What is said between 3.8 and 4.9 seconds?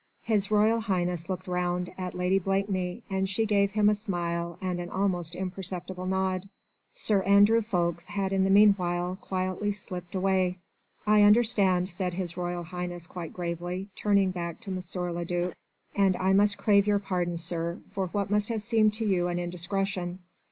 a smile and an